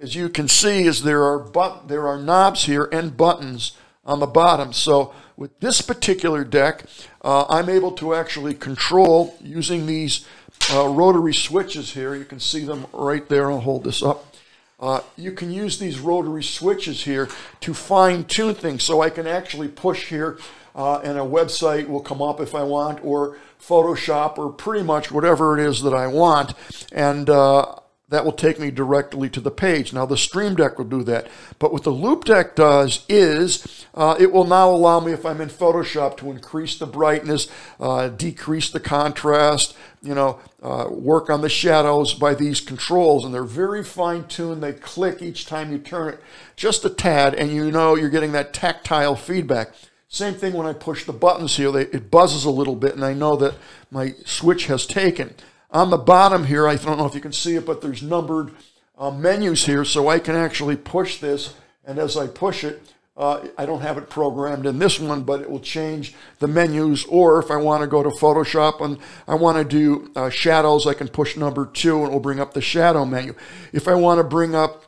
as 0.00 0.14
you 0.14 0.30
can 0.30 0.48
see, 0.48 0.84
is 0.84 1.02
there 1.02 1.24
are 1.24 1.38
but 1.38 1.88
there 1.88 2.08
are 2.08 2.18
knobs 2.18 2.64
here 2.64 2.88
and 2.90 3.18
buttons 3.18 3.72
on 4.06 4.20
the 4.20 4.26
bottom. 4.26 4.72
So 4.72 5.14
with 5.36 5.58
this 5.60 5.80
particular 5.80 6.44
deck, 6.44 6.84
uh, 7.22 7.46
I'm 7.48 7.68
able 7.68 7.92
to 7.92 8.14
actually 8.14 8.54
control 8.54 9.36
using 9.42 9.86
these 9.86 10.26
uh, 10.72 10.88
rotary 10.88 11.34
switches 11.34 11.92
here. 11.92 12.14
You 12.14 12.24
can 12.24 12.40
see 12.40 12.64
them 12.64 12.86
right 12.92 13.28
there. 13.28 13.50
I'll 13.50 13.60
hold 13.60 13.84
this 13.84 14.02
up. 14.02 14.34
Uh, 14.80 15.00
you 15.16 15.32
can 15.32 15.50
use 15.50 15.78
these 15.78 15.98
rotary 15.98 16.42
switches 16.42 17.04
here 17.04 17.28
to 17.60 17.72
fine 17.72 18.24
tune 18.24 18.54
things. 18.54 18.82
So 18.82 19.00
I 19.00 19.10
can 19.10 19.26
actually 19.26 19.68
push 19.68 20.08
here 20.08 20.38
uh, 20.74 20.98
and 20.98 21.18
a 21.18 21.22
website 21.22 21.88
will 21.88 22.00
come 22.00 22.20
up 22.20 22.40
if 22.40 22.54
I 22.54 22.62
want, 22.64 23.04
or 23.04 23.38
Photoshop, 23.60 24.38
or 24.38 24.50
pretty 24.50 24.84
much 24.84 25.10
whatever 25.10 25.58
it 25.58 25.64
is 25.64 25.82
that 25.82 25.94
I 25.94 26.08
want. 26.08 26.54
And 26.92 27.30
uh, 27.30 27.76
that 28.10 28.24
will 28.24 28.32
take 28.32 28.60
me 28.60 28.70
directly 28.70 29.30
to 29.30 29.40
the 29.40 29.50
page. 29.50 29.92
Now 29.92 30.04
the 30.04 30.16
Stream 30.16 30.54
Deck 30.54 30.78
will 30.78 30.84
do 30.84 31.02
that. 31.04 31.26
But 31.58 31.72
what 31.72 31.84
the 31.84 31.90
Loupedeck 31.90 32.54
does 32.54 33.04
is 33.08 33.86
uh, 33.94 34.16
it 34.20 34.30
will 34.30 34.44
now 34.44 34.70
allow 34.70 35.00
me, 35.00 35.12
if 35.12 35.24
I'm 35.24 35.40
in 35.40 35.48
Photoshop, 35.48 36.18
to 36.18 36.30
increase 36.30 36.78
the 36.78 36.86
brightness, 36.86 37.48
uh, 37.80 38.08
decrease 38.08 38.70
the 38.70 38.80
contrast, 38.80 39.74
you 40.02 40.14
know, 40.14 40.38
uh, 40.62 40.86
work 40.90 41.30
on 41.30 41.40
the 41.40 41.48
shadows 41.48 42.12
by 42.12 42.34
these 42.34 42.60
controls. 42.60 43.24
And 43.24 43.32
they're 43.32 43.42
very 43.42 43.82
fine 43.82 44.28
tuned. 44.28 44.62
They 44.62 44.74
click 44.74 45.22
each 45.22 45.46
time 45.46 45.72
you 45.72 45.78
turn 45.78 46.14
it 46.14 46.20
just 46.56 46.84
a 46.84 46.90
tad, 46.90 47.34
and 47.34 47.50
you 47.50 47.70
know 47.70 47.94
you're 47.94 48.10
getting 48.10 48.32
that 48.32 48.52
tactile 48.52 49.16
feedback. 49.16 49.72
Same 50.08 50.34
thing 50.34 50.52
when 50.52 50.66
I 50.66 50.74
push 50.74 51.04
the 51.04 51.12
buttons 51.12 51.56
here, 51.56 51.72
they, 51.72 51.86
it 51.86 52.10
buzzes 52.10 52.44
a 52.44 52.50
little 52.50 52.76
bit, 52.76 52.94
and 52.94 53.04
I 53.04 53.14
know 53.14 53.34
that 53.36 53.54
my 53.90 54.14
switch 54.24 54.66
has 54.66 54.86
taken. 54.86 55.34
On 55.74 55.90
the 55.90 55.98
bottom 55.98 56.44
here, 56.44 56.68
I 56.68 56.76
don't 56.76 56.98
know 56.98 57.06
if 57.06 57.16
you 57.16 57.20
can 57.20 57.32
see 57.32 57.56
it, 57.56 57.66
but 57.66 57.82
there's 57.82 58.00
numbered 58.00 58.52
uh, 58.96 59.10
menus 59.10 59.66
here, 59.66 59.84
so 59.84 60.06
I 60.06 60.20
can 60.20 60.36
actually 60.36 60.76
push 60.76 61.18
this, 61.18 61.52
and 61.84 61.98
as 61.98 62.16
I 62.16 62.28
push 62.28 62.62
it, 62.62 62.80
uh, 63.16 63.44
I 63.58 63.66
don't 63.66 63.80
have 63.80 63.98
it 63.98 64.08
programmed 64.08 64.66
in 64.66 64.78
this 64.78 65.00
one, 65.00 65.24
but 65.24 65.40
it 65.40 65.50
will 65.50 65.58
change 65.58 66.14
the 66.38 66.46
menus. 66.46 67.04
Or 67.06 67.40
if 67.40 67.50
I 67.50 67.56
want 67.56 67.80
to 67.82 67.88
go 67.88 68.04
to 68.04 68.10
Photoshop 68.10 68.84
and 68.84 68.98
I 69.26 69.34
want 69.34 69.58
to 69.58 69.64
do 69.64 70.12
uh, 70.14 70.30
shadows, 70.30 70.86
I 70.86 70.94
can 70.94 71.08
push 71.08 71.36
number 71.36 71.66
two 71.66 71.98
and 71.98 72.08
it 72.08 72.12
will 72.12 72.20
bring 72.20 72.38
up 72.38 72.54
the 72.54 72.60
shadow 72.60 73.04
menu. 73.04 73.34
If 73.72 73.88
I 73.88 73.94
want 73.94 74.18
to 74.18 74.24
bring 74.24 74.54
up 74.54 74.84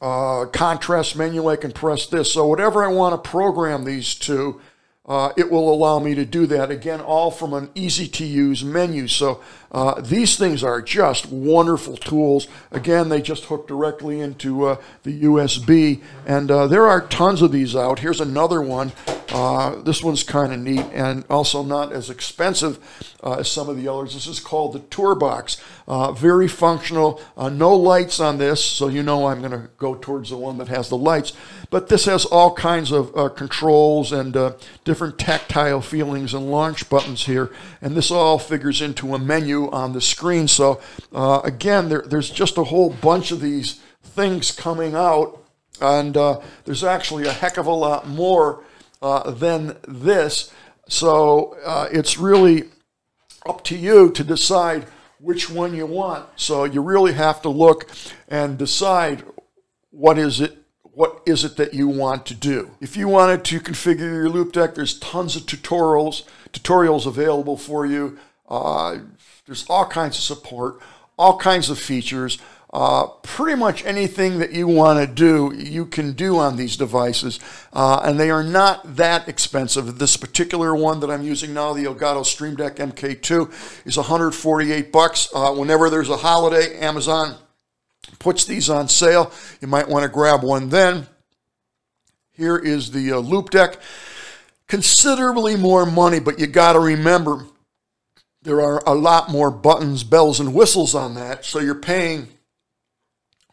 uh, 0.00 0.46
contrast 0.52 1.16
menu, 1.16 1.48
I 1.48 1.56
can 1.56 1.70
press 1.70 2.06
this. 2.06 2.32
So 2.32 2.46
whatever 2.46 2.84
I 2.84 2.88
want 2.88 3.22
to 3.22 3.30
program 3.30 3.84
these 3.84 4.14
to, 4.16 4.60
uh, 5.06 5.32
it 5.36 5.50
will 5.50 5.72
allow 5.72 5.98
me 6.00 6.14
to 6.14 6.24
do 6.24 6.46
that. 6.46 6.70
Again, 6.70 7.00
all 7.00 7.30
from 7.30 7.54
an 7.54 7.70
easy 7.74 8.08
to 8.08 8.24
use 8.24 8.64
menu. 8.64 9.06
So 9.06 9.40
uh, 9.70 10.00
these 10.00 10.36
things 10.36 10.64
are 10.64 10.82
just 10.82 11.26
wonderful 11.26 11.96
tools. 11.96 12.48
Again, 12.72 13.08
they 13.08 13.22
just 13.22 13.44
hook 13.44 13.68
directly 13.68 14.20
into 14.20 14.64
uh, 14.64 14.76
the 15.04 15.22
USB, 15.22 16.02
and 16.26 16.50
uh, 16.50 16.66
there 16.66 16.86
are 16.88 17.00
tons 17.00 17.40
of 17.40 17.52
these 17.52 17.76
out. 17.76 18.00
Here's 18.00 18.20
another 18.20 18.60
one. 18.60 18.92
Uh, 19.32 19.82
this 19.82 20.02
one's 20.02 20.22
kind 20.22 20.52
of 20.52 20.60
neat 20.60 20.84
and 20.92 21.24
also 21.28 21.62
not 21.62 21.92
as 21.92 22.10
expensive 22.10 22.78
uh, 23.22 23.34
as 23.34 23.50
some 23.50 23.68
of 23.68 23.76
the 23.76 23.88
others. 23.88 24.14
This 24.14 24.26
is 24.26 24.40
called 24.40 24.72
the 24.72 24.80
Tourbox. 24.80 25.60
Uh, 25.88 26.12
very 26.12 26.48
functional. 26.48 27.20
no 27.36 27.74
lights 27.74 28.20
on 28.20 28.38
this, 28.38 28.64
so 28.64 28.88
you 28.88 29.02
know 29.02 29.26
I'm 29.26 29.40
going 29.40 29.52
to 29.52 29.70
go 29.78 29.94
towards 29.94 30.30
the 30.30 30.36
one 30.36 30.58
that 30.58 30.68
has 30.68 30.88
the 30.88 30.96
lights. 30.96 31.32
But 31.70 31.88
this 31.88 32.04
has 32.06 32.24
all 32.24 32.54
kinds 32.54 32.92
of 32.92 33.12
controls 33.34 34.12
and 34.12 34.54
different 34.84 35.18
tactile 35.18 35.80
feelings 35.80 36.34
and 36.34 36.50
launch 36.50 36.88
buttons 36.88 37.26
here, 37.26 37.50
and 37.80 37.96
this 37.96 38.10
all 38.10 38.38
figures 38.38 38.80
into 38.80 39.14
a 39.14 39.18
menu 39.18 39.70
on 39.70 39.92
the 39.92 40.00
screen. 40.00 40.48
So 40.48 40.80
uh, 41.12 41.40
again, 41.44 41.88
there, 41.88 42.02
there's 42.02 42.30
just 42.30 42.58
a 42.58 42.64
whole 42.64 42.90
bunch 42.90 43.30
of 43.30 43.40
these 43.40 43.80
things 44.02 44.50
coming 44.50 44.94
out, 44.94 45.42
and 45.80 46.16
uh, 46.16 46.40
there's 46.64 46.84
actually 46.84 47.26
a 47.26 47.32
heck 47.32 47.56
of 47.56 47.66
a 47.66 47.72
lot 47.72 48.08
more 48.08 48.64
uh, 49.02 49.30
than 49.30 49.76
this. 49.86 50.52
So 50.88 51.56
uh, 51.64 51.88
it's 51.90 52.18
really 52.18 52.64
up 53.46 53.64
to 53.64 53.76
you 53.76 54.10
to 54.10 54.24
decide 54.24 54.86
which 55.18 55.50
one 55.50 55.74
you 55.74 55.86
want. 55.86 56.28
So 56.36 56.64
you 56.64 56.82
really 56.82 57.14
have 57.14 57.42
to 57.42 57.48
look 57.48 57.90
and 58.28 58.58
decide 58.58 59.24
what 59.90 60.18
is 60.18 60.40
it 60.40 60.58
what 60.82 61.20
is 61.26 61.44
it 61.44 61.58
that 61.58 61.74
you 61.74 61.88
want 61.88 62.24
to 62.24 62.34
do. 62.34 62.70
If 62.80 62.96
you 62.96 63.06
wanted 63.06 63.44
to 63.44 63.60
configure 63.60 63.98
your 63.98 64.30
Loupedeck, 64.30 64.74
there's 64.74 64.98
tons 64.98 65.36
of 65.36 65.42
tutorials 65.42 66.24
tutorials 66.52 67.06
available 67.06 67.56
for 67.56 67.84
you. 67.84 68.18
Uh, 68.48 68.98
there's 69.44 69.66
all 69.68 69.86
kinds 69.86 70.16
of 70.16 70.22
support, 70.22 70.80
all 71.18 71.38
kinds 71.38 71.70
of 71.70 71.78
features. 71.78 72.38
Uh, 72.72 73.06
pretty 73.22 73.54
much 73.56 73.84
anything 73.84 74.40
that 74.40 74.52
you 74.52 74.66
want 74.66 74.98
to 74.98 75.06
do, 75.06 75.54
you 75.56 75.86
can 75.86 76.12
do 76.12 76.36
on 76.36 76.56
these 76.56 76.76
devices, 76.76 77.38
uh, 77.72 78.00
and 78.04 78.18
they 78.18 78.28
are 78.28 78.42
not 78.42 78.96
that 78.96 79.28
expensive. 79.28 79.98
This 79.98 80.16
particular 80.16 80.74
one 80.74 80.98
that 81.00 81.10
I'm 81.10 81.22
using 81.22 81.54
now, 81.54 81.72
the 81.72 81.84
Elgato 81.84 82.26
Stream 82.26 82.56
Deck 82.56 82.76
MK2, 82.76 83.86
is 83.86 83.96
148 83.96 84.90
bucks. 84.90 85.28
Uh, 85.32 85.54
whenever 85.54 85.88
there's 85.88 86.10
a 86.10 86.16
holiday, 86.16 86.76
Amazon 86.80 87.36
puts 88.18 88.44
these 88.44 88.68
on 88.68 88.88
sale. 88.88 89.32
You 89.60 89.68
might 89.68 89.88
want 89.88 90.02
to 90.02 90.08
grab 90.08 90.42
one 90.42 90.68
then. 90.68 91.06
Here 92.32 92.56
is 92.56 92.90
the 92.90 93.12
uh, 93.12 93.40
Deck. 93.42 93.78
Considerably 94.66 95.56
more 95.56 95.86
money, 95.86 96.18
but 96.18 96.40
you 96.40 96.48
got 96.48 96.72
to 96.72 96.80
remember 96.80 97.46
there 98.42 98.60
are 98.60 98.82
a 98.86 98.94
lot 98.94 99.30
more 99.30 99.50
buttons, 99.50 100.02
bells, 100.04 100.40
and 100.40 100.52
whistles 100.52 100.94
on 100.94 101.14
that, 101.14 101.44
so 101.44 101.60
you're 101.60 101.74
paying 101.74 102.28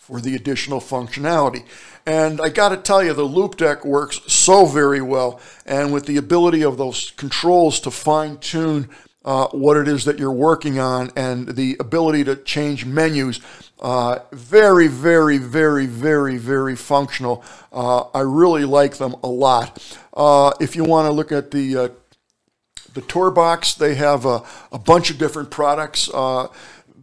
for 0.06 0.20
the 0.20 0.36
additional 0.36 0.80
functionality. 0.80 1.66
And 2.06 2.42
I 2.42 2.50
got 2.50 2.70
to 2.70 2.78
tell 2.78 3.04
you, 3.04 3.14
the 3.14 3.28
Loupedeck 3.28 3.86
works 3.86 4.20
so 4.28 4.66
very 4.66 5.02
well, 5.02 5.40
and 5.66 5.94
with 5.94 6.06
the 6.06 6.18
ability 6.18 6.64
of 6.64 6.78
those 6.78 7.12
controls 7.12 7.80
to 7.82 7.92
fine 7.92 8.38
tune 8.38 8.90
uh, 9.26 9.48
what 9.48 9.78
it 9.78 9.88
is 9.88 10.04
that 10.04 10.20
you're 10.20 10.32
working 10.32 10.80
on 10.80 11.10
and 11.16 11.56
the 11.56 11.78
ability 11.80 12.26
to 12.26 12.36
change 12.36 12.86
menus. 12.86 13.40
Uh, 13.80 14.20
very, 14.34 14.88
very, 14.88 15.38
very, 15.38 15.86
very, 15.86 16.38
very 16.38 16.76
functional. 16.76 17.44
Uh, 17.72 18.02
I 18.14 18.20
really 18.20 18.66
like 18.66 18.98
them 18.98 19.16
a 19.24 19.28
lot. 19.28 19.82
Uh, 20.14 20.52
if 20.60 20.76
you 20.76 20.84
want 20.84 21.08
to 21.08 21.12
look 21.12 21.32
at 21.32 21.52
the 21.52 21.78
uh, 21.78 21.90
the 22.94 23.02
Tourbox. 23.02 23.76
They 23.76 23.96
have 23.96 24.26
a, 24.26 24.44
a 24.72 24.80
bunch 24.80 25.10
of 25.10 25.18
different 25.18 25.52
products. 25.52 26.10
Uh, 26.14 26.48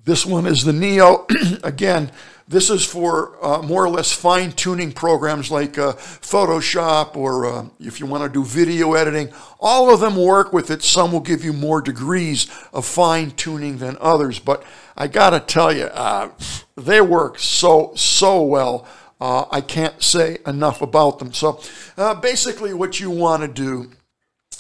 this 0.04 0.24
one 0.24 0.46
is 0.46 0.64
the 0.64 0.72
Neo. 0.72 1.26
Again, 1.64 2.10
this 2.50 2.68
is 2.68 2.84
for 2.84 3.38
uh, 3.44 3.62
more 3.62 3.84
or 3.84 3.88
less 3.88 4.10
fine 4.10 4.50
tuning 4.50 4.90
programs 4.90 5.52
like 5.52 5.78
uh, 5.78 5.92
Photoshop 5.92 7.14
or 7.14 7.46
uh, 7.46 7.66
if 7.78 8.00
you 8.00 8.06
want 8.06 8.24
to 8.24 8.28
do 8.28 8.44
video 8.44 8.94
editing. 8.94 9.32
All 9.60 9.94
of 9.94 10.00
them 10.00 10.16
work 10.16 10.52
with 10.52 10.68
it. 10.68 10.82
Some 10.82 11.12
will 11.12 11.20
give 11.20 11.44
you 11.44 11.52
more 11.52 11.80
degrees 11.80 12.50
of 12.72 12.84
fine 12.84 13.30
tuning 13.30 13.78
than 13.78 13.96
others. 14.00 14.40
But 14.40 14.64
I 14.96 15.06
got 15.06 15.30
to 15.30 15.38
tell 15.38 15.72
you, 15.72 15.84
uh, 15.84 16.30
they 16.76 17.00
work 17.00 17.38
so, 17.38 17.92
so 17.94 18.42
well. 18.42 18.84
Uh, 19.20 19.44
I 19.52 19.60
can't 19.60 20.02
say 20.02 20.38
enough 20.44 20.82
about 20.82 21.20
them. 21.20 21.32
So 21.32 21.60
uh, 21.96 22.14
basically, 22.14 22.74
what 22.74 22.98
you 22.98 23.12
want 23.12 23.42
to 23.42 23.48
do 23.48 23.92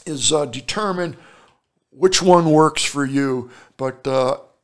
is 0.06 0.28
determine 0.52 1.16
which 1.90 2.22
one 2.22 2.52
works 2.52 2.84
for 2.84 3.04
you, 3.04 3.50
but 3.76 4.04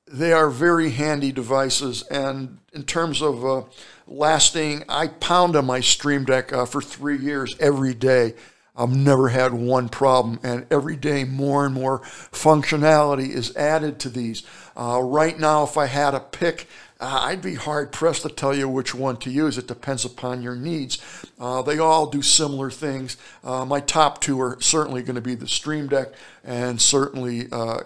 they 0.07 0.33
are 0.33 0.51
very 0.51 0.91
handy 0.91 1.33
devices. 1.33 2.03
And 2.05 2.59
in 2.73 2.85
terms 2.85 3.23
of 3.23 3.45
uh, 3.45 3.63
lasting, 4.07 4.85
I 4.89 5.09
pound 5.09 5.57
on 5.57 5.67
my 5.67 5.81
Stream 5.81 6.25
Deck 6.25 6.53
uh, 6.53 6.67
for 6.67 6.81
three 6.81 7.19
years 7.19 7.57
every 7.59 7.95
day. 7.95 8.35
I've 8.79 8.95
never 8.95 9.31
had 9.31 9.55
one 9.55 9.89
problem, 9.89 10.39
and 10.43 10.67
every 10.71 10.97
day 10.97 11.25
more 11.25 11.65
and 11.65 11.75
more 11.75 12.01
functionality 12.01 13.31
is 13.31 13.57
added 13.57 13.99
to 14.01 14.11
these. 14.11 14.43
Uh, 14.77 15.01
right 15.03 15.39
now, 15.39 15.65
if 15.65 15.79
I 15.79 15.87
had 15.87 16.11
to 16.11 16.21
pick, 16.21 16.69
uh, 17.01 17.21
I'd 17.23 17.41
be 17.41 17.55
hard 17.55 17.91
pressed 17.91 18.23
to 18.23 18.29
tell 18.29 18.55
you 18.55 18.69
which 18.69 18.95
one 18.95 19.17
to 19.19 19.31
use. 19.31 19.57
It 19.57 19.67
depends 19.67 20.05
upon 20.05 20.43
your 20.43 20.55
needs. 20.55 20.99
Uh, 21.41 21.63
they 21.63 21.79
all 21.79 22.07
do 22.07 22.21
similar 22.21 22.71
things. 22.71 23.17
Uh, 23.43 23.65
my 23.65 23.81
top 23.81 24.21
two 24.21 24.39
are 24.43 24.59
certainly 24.61 25.03
going 25.03 25.15
to 25.17 25.23
be 25.23 25.35
the 25.35 25.49
Stream 25.49 25.89
Deck 25.89 26.09
and 26.45 26.79
certainly 26.79 27.45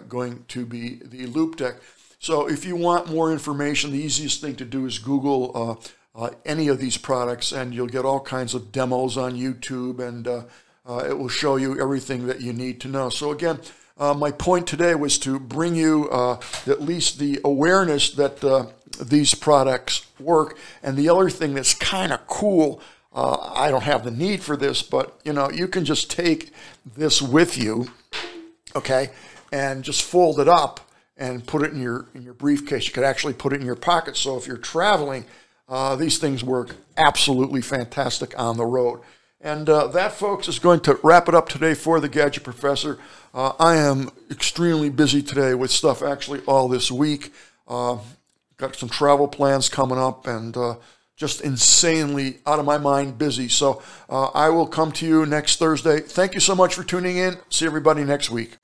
going 0.09 0.43
to 0.49 0.65
be 0.65 0.99
the 1.05 1.25
Loupedeck. 1.27 1.77
So 2.21 2.47
if 2.47 2.65
you 2.65 2.75
want 2.75 3.09
more 3.09 3.31
information, 3.31 3.91
the 3.91 3.97
easiest 3.97 4.41
thing 4.41 4.55
to 4.57 4.65
do 4.65 4.85
is 4.85 4.99
Google 4.99 5.51
uh, 6.15 6.23
uh, 6.23 6.29
any 6.45 6.67
of 6.67 6.79
these 6.79 6.95
products, 6.95 7.51
and 7.51 7.73
you'll 7.73 7.87
get 7.87 8.05
all 8.05 8.19
kinds 8.19 8.53
of 8.53 8.71
demos 8.71 9.17
on 9.17 9.33
YouTube, 9.33 9.99
and 9.99 10.27
it 11.09 11.17
will 11.17 11.29
show 11.29 11.55
you 11.55 11.81
everything 11.81 12.27
that 12.27 12.39
you 12.39 12.53
need 12.53 12.79
to 12.81 12.87
know. 12.87 13.09
So 13.09 13.31
again, 13.31 13.59
uh, 13.97 14.13
my 14.13 14.31
point 14.31 14.65
today 14.65 14.95
was 14.95 15.19
to 15.19 15.39
bring 15.39 15.75
you 15.75 16.09
uh, 16.09 16.39
at 16.65 16.81
least 16.81 17.19
the 17.19 17.39
awareness 17.43 18.11
that 18.11 18.43
uh, 18.43 18.67
these 18.99 19.35
products 19.35 20.07
work. 20.19 20.57
And 20.81 20.97
the 20.97 21.09
other 21.09 21.29
thing 21.29 21.53
that's 21.53 21.73
kind 21.73 22.11
of 22.11 22.25
cool, 22.27 22.81
uh, 23.13 23.51
I 23.55 23.69
don't 23.69 23.83
have 23.83 24.03
the 24.03 24.11
need 24.11 24.41
for 24.41 24.57
this, 24.57 24.81
but 24.81 25.19
you 25.23 25.33
know, 25.33 25.51
you 25.51 25.67
can 25.67 25.85
just 25.85 26.09
take 26.09 26.51
this 26.95 27.21
with 27.21 27.57
you, 27.57 27.89
okay, 28.75 29.09
and 29.51 29.83
just 29.83 30.03
fold 30.03 30.39
it 30.39 30.47
up 30.47 30.90
and 31.21 31.45
put 31.45 31.61
it 31.61 31.71
in 31.71 31.79
your 31.79 32.07
in 32.15 32.23
your 32.23 32.33
briefcase. 32.33 32.87
You 32.87 32.93
could 32.93 33.03
actually 33.03 33.33
put 33.33 33.53
it 33.53 33.61
in 33.61 33.65
your 33.65 33.75
pocket. 33.75 34.17
So 34.17 34.37
if 34.37 34.47
you're 34.47 34.57
traveling, 34.57 35.25
uh, 35.69 35.95
these 35.95 36.17
things 36.17 36.43
work 36.43 36.75
absolutely 36.97 37.61
fantastic 37.61 38.37
on 38.37 38.57
the 38.57 38.65
road. 38.65 39.01
And 39.39 39.69
uh, 39.69 39.87
that, 39.87 40.13
folks, 40.13 40.47
is 40.47 40.59
going 40.59 40.81
to 40.81 40.99
wrap 41.03 41.27
it 41.29 41.35
up 41.35 41.47
today 41.47 41.73
for 41.73 41.99
the 41.99 42.09
Gadget 42.09 42.43
Professor. 42.43 42.99
Uh, 43.33 43.53
I 43.59 43.77
am 43.77 44.09
extremely 44.29 44.89
busy 44.89 45.21
today 45.21 45.53
with 45.53 45.71
stuff 45.71 46.03
actually 46.03 46.41
all 46.41 46.67
this 46.67 46.91
week. 46.91 47.33
Uh, 47.67 47.97
got 48.57 48.75
some 48.75 48.89
travel 48.89 49.27
plans 49.27 49.69
coming 49.69 49.97
up 49.97 50.27
and 50.27 50.55
uh, 50.57 50.75
just 51.15 51.41
insanely 51.41 52.39
out 52.45 52.59
of 52.59 52.65
my 52.65 52.77
mind 52.77 53.17
busy. 53.17 53.47
So 53.47 53.81
uh, 54.09 54.25
I 54.27 54.49
will 54.49 54.67
come 54.67 54.91
to 54.93 55.07
you 55.07 55.25
next 55.25 55.57
Thursday. 55.57 55.99
Thank 55.99 56.33
you 56.33 56.39
so 56.39 56.55
much 56.55 56.75
for 56.75 56.83
tuning 56.83 57.17
in. 57.17 57.37
See 57.49 57.65
everybody 57.65 58.03
next 58.03 58.29
week. 58.29 58.57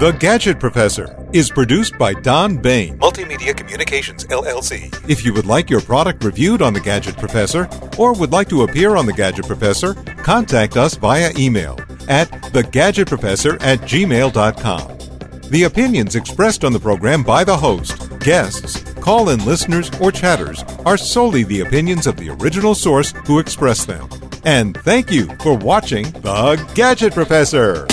The 0.00 0.12
Gadget 0.12 0.58
Professor 0.58 1.14
is 1.34 1.50
produced 1.50 1.98
by 1.98 2.14
Don 2.14 2.56
Baine. 2.56 2.96
Multimedia 3.00 3.54
Communications 3.54 4.24
LLC. 4.24 4.90
If 5.06 5.26
you 5.26 5.34
would 5.34 5.44
like 5.44 5.68
your 5.68 5.82
product 5.82 6.24
reviewed 6.24 6.62
on 6.62 6.72
The 6.72 6.80
Gadget 6.80 7.18
Professor 7.18 7.68
or 7.98 8.14
would 8.14 8.32
like 8.32 8.48
to 8.48 8.62
appear 8.62 8.96
on 8.96 9.04
The 9.04 9.12
Gadget 9.12 9.46
Professor, 9.46 9.92
contact 10.22 10.78
us 10.78 10.94
via 10.94 11.30
email 11.36 11.78
at 12.08 12.30
thegadgetprofessor 12.30 13.58
at 13.60 13.80
gmail.com. 13.80 15.50
The 15.50 15.64
opinions 15.64 16.16
expressed 16.16 16.64
on 16.64 16.72
the 16.72 16.80
program 16.80 17.22
by 17.22 17.44
the 17.44 17.58
host, 17.58 18.18
guests, 18.20 18.82
call 19.02 19.28
in 19.28 19.44
listeners, 19.44 19.90
or 20.00 20.10
chatters 20.10 20.62
are 20.86 20.96
solely 20.96 21.42
the 21.42 21.60
opinions 21.60 22.06
of 22.06 22.16
the 22.16 22.30
original 22.30 22.74
source 22.74 23.12
who 23.26 23.38
expressed 23.38 23.86
them. 23.86 24.08
And 24.46 24.74
thank 24.78 25.10
you 25.10 25.26
for 25.42 25.58
watching 25.58 26.10
The 26.22 26.56
Gadget 26.74 27.12
Professor. 27.12 27.86